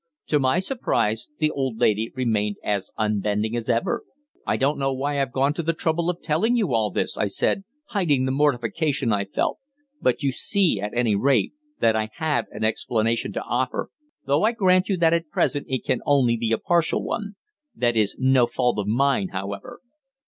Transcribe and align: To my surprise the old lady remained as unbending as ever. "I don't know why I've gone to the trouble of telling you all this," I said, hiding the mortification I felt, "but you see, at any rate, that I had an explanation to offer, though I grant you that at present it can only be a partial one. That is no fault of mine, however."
To 0.29 0.39
my 0.39 0.57
surprise 0.57 1.29
the 1.37 1.51
old 1.51 1.77
lady 1.79 2.11
remained 2.15 2.55
as 2.63 2.89
unbending 2.97 3.55
as 3.55 3.69
ever. 3.69 4.03
"I 4.47 4.57
don't 4.57 4.79
know 4.79 4.91
why 4.91 5.21
I've 5.21 5.31
gone 5.31 5.53
to 5.53 5.61
the 5.61 5.73
trouble 5.75 6.09
of 6.09 6.23
telling 6.23 6.55
you 6.57 6.73
all 6.73 6.89
this," 6.89 7.19
I 7.19 7.27
said, 7.27 7.65
hiding 7.89 8.25
the 8.25 8.31
mortification 8.31 9.13
I 9.13 9.25
felt, 9.25 9.59
"but 10.01 10.23
you 10.23 10.31
see, 10.31 10.81
at 10.81 10.91
any 10.95 11.13
rate, 11.15 11.53
that 11.81 11.95
I 11.95 12.09
had 12.15 12.45
an 12.49 12.63
explanation 12.63 13.31
to 13.33 13.43
offer, 13.43 13.91
though 14.25 14.41
I 14.41 14.53
grant 14.53 14.89
you 14.89 14.97
that 14.97 15.13
at 15.13 15.29
present 15.29 15.67
it 15.69 15.85
can 15.85 16.01
only 16.03 16.35
be 16.35 16.51
a 16.51 16.57
partial 16.57 17.03
one. 17.03 17.35
That 17.75 17.95
is 17.95 18.15
no 18.17 18.47
fault 18.47 18.79
of 18.79 18.87
mine, 18.87 19.27
however." 19.27 19.81